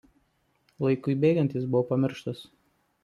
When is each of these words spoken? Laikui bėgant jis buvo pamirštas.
Laikui 0.85 1.15
bėgant 1.25 1.55
jis 1.59 1.67
buvo 1.75 1.83
pamirštas. 1.93 2.43